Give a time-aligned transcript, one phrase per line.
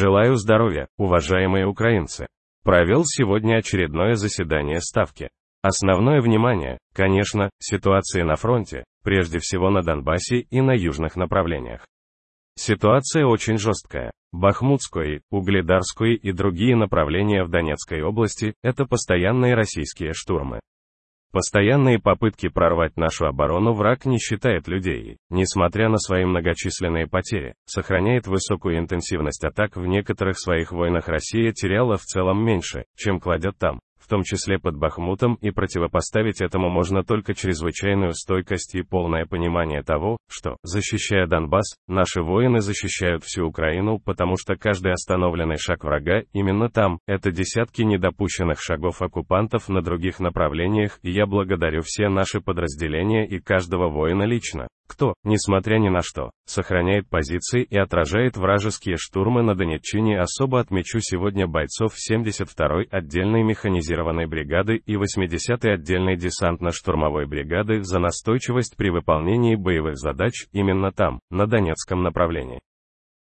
[0.00, 2.28] Желаю здоровья, уважаемые украинцы.
[2.62, 5.28] Провел сегодня очередное заседание Ставки.
[5.60, 11.84] Основное внимание, конечно, ситуации на фронте, прежде всего на Донбассе и на южных направлениях.
[12.54, 14.12] Ситуация очень жесткая.
[14.30, 20.60] Бахмутское, Угледарское и другие направления в Донецкой области– это постоянные российские штурмы.
[21.30, 28.26] Постоянные попытки прорвать нашу оборону враг не считает людей, несмотря на свои многочисленные потери, сохраняет
[28.26, 33.80] высокую интенсивность атак в некоторых своих войнах Россия теряла в целом меньше, чем кладет там
[34.08, 39.82] в том числе под Бахмутом, и противопоставить этому можно только чрезвычайную стойкость и полное понимание
[39.82, 46.22] того, что, защищая Донбасс, наши воины защищают всю Украину, потому что каждый остановленный шаг врага
[46.32, 52.40] именно там, это десятки недопущенных шагов оккупантов на других направлениях, и я благодарю все наши
[52.40, 58.96] подразделения и каждого воина лично, кто, несмотря ни на что, сохраняет позиции и отражает вражеские
[58.96, 60.18] штурмы на Донеччине.
[60.18, 68.76] Особо отмечу сегодня бойцов 72-й отдельной механизированной бригады и 80-й отдельной десантно-штурмовой бригады за настойчивость
[68.76, 72.60] при выполнении боевых задач именно там, на Донецком направлении.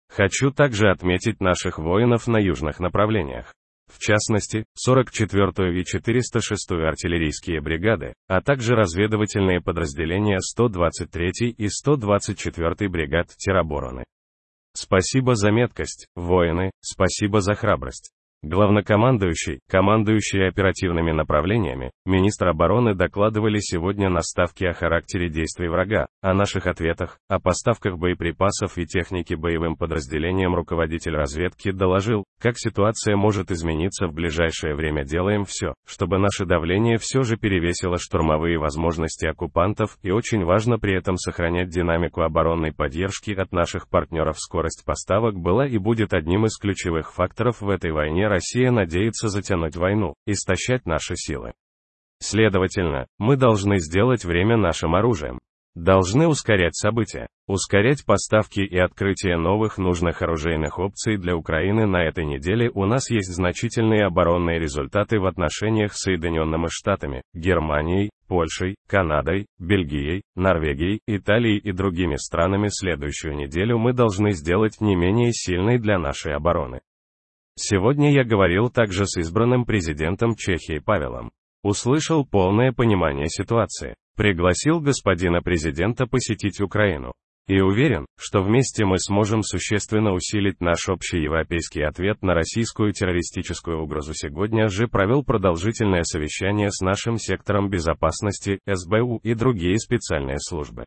[0.09, 3.53] Хочу также отметить наших воинов на южных направлениях
[3.92, 13.28] в частности, 44-ю и 406-ю артиллерийские бригады, а также разведывательные подразделения 123-й и 124-й бригад
[13.38, 14.03] теробороны.
[14.73, 18.12] Спасибо за меткость, воины, спасибо за храбрость.
[18.44, 26.33] Главнокомандующий, командующий оперативными направлениями, министр обороны докладывали сегодня на ставке о характере действий врага, о
[26.33, 33.52] наших ответах, о поставках боеприпасов и техники боевым подразделениям руководитель разведки доложил, как ситуация может
[33.52, 39.97] измениться в ближайшее время делаем все, чтобы наше давление все же перевесило штурмовые возможности оккупантов
[40.03, 45.67] и очень важно при этом сохранять динамику оборонной поддержки от наших партнеров скорость поставок была
[45.67, 51.16] и будет одним из ключевых факторов в этой войне Россия надеется затянуть войну, истощать наши
[51.16, 51.53] силы.
[52.19, 55.40] Следовательно, мы должны сделать время нашим оружием.
[55.75, 62.25] Должны ускорять события, ускорять поставки и открытие новых нужных оружейных опций для Украины на этой
[62.25, 69.45] неделе у нас есть значительные оборонные результаты в отношениях с Соединенными Штатами, Германией, Польшей, Канадой,
[69.59, 75.97] Бельгией, Норвегией, Италией и другими странами следующую неделю мы должны сделать не менее сильной для
[75.97, 76.81] нашей обороны.
[77.55, 81.31] Сегодня я говорил также с избранным президентом Чехии Павелом.
[81.63, 83.95] Услышал полное понимание ситуации.
[84.16, 87.13] Пригласил господина президента посетить Украину.
[87.47, 93.81] И уверен, что вместе мы сможем существенно усилить наш общий европейский ответ на российскую террористическую
[93.81, 94.13] угрозу.
[94.13, 100.85] Сегодня же провел продолжительное совещание с нашим сектором безопасности, СБУ и другие специальные службы.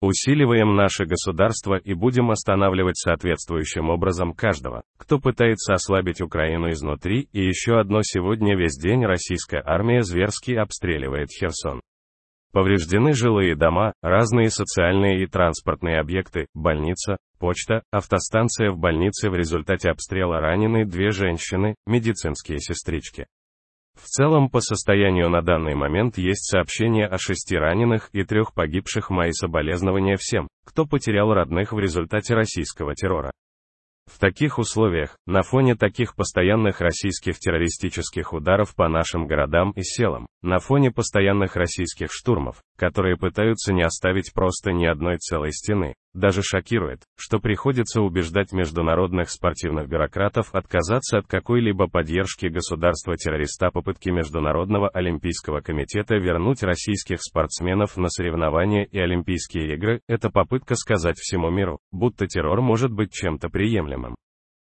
[0.00, 7.44] Усиливаем наше государство и будем останавливать соответствующим образом каждого, кто пытается ослабить Украину изнутри, и
[7.44, 11.80] еще одно сегодня весь день российская армия зверски обстреливает Херсон.
[12.58, 19.90] Повреждены жилые дома, разные социальные и транспортные объекты, больница, почта, автостанция в больнице в результате
[19.90, 23.28] обстрела ранены две женщины, медицинские сестрички.
[23.94, 29.08] В целом по состоянию на данный момент есть сообщение о шести раненых и трех погибших
[29.10, 33.30] мои соболезнования всем, кто потерял родных в результате российского террора.
[34.08, 40.26] В таких условиях, на фоне таких постоянных российских террористических ударов по нашим городам и селам,
[40.40, 46.42] на фоне постоянных российских штурмов, которые пытаются не оставить просто ни одной целой стены, даже
[46.42, 55.60] шокирует, что приходится убеждать международных спортивных бюрократов отказаться от какой-либо поддержки государства-террориста попытки Международного олимпийского
[55.60, 62.26] комитета вернуть российских спортсменов на соревнования и Олимпийские игры, это попытка сказать всему миру, будто
[62.26, 64.16] террор может быть чем-то приемлемым.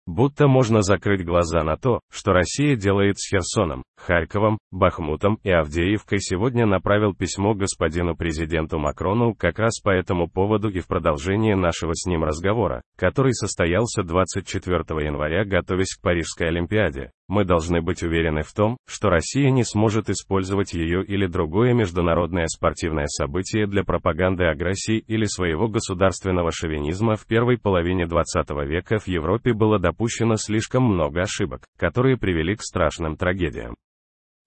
[0.09, 6.18] Будто можно закрыть глаза на то, что Россия делает с Херсоном, Харьковом, Бахмутом и Авдеевкой
[6.20, 11.94] сегодня направил письмо господину президенту Макрону как раз по этому поводу и в продолжение нашего
[11.94, 17.12] с ним разговора, который состоялся 24 января готовясь к Парижской Олимпиаде.
[17.30, 22.48] Мы должны быть уверены в том, что Россия не сможет использовать ее или другое международное
[22.48, 29.08] спортивное событие для пропаганды агрессии или своего государственного шовинизма в первой половине 20 века в
[29.08, 33.76] Европе было допущено слишком много ошибок, которые привели к страшным трагедиям.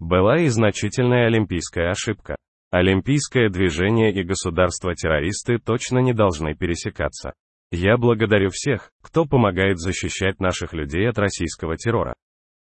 [0.00, 2.34] Была и значительная олимпийская ошибка.
[2.72, 7.32] Олимпийское движение и государства-террористы точно не должны пересекаться.
[7.70, 12.14] Я благодарю всех, кто помогает защищать наших людей от российского террора.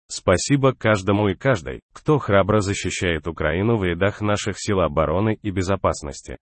[0.09, 6.37] Спасибо каждому и каждой, кто храбро защищает Украину в рядах наших сил обороны и безопасности.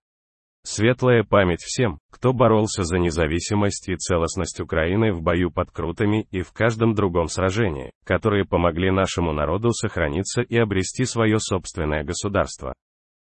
[0.64, 6.42] Светлая память всем, кто боролся за независимость и целостность Украины в бою под Крутами и
[6.42, 12.74] в каждом другом сражении, которые помогли нашему народу сохраниться и обрести свое собственное государство.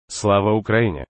[0.08, 1.04] Слава Украине!